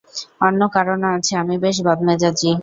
[0.41, 2.51] অন্য কারণও আছে, আমি বেশ বদমেজাজি।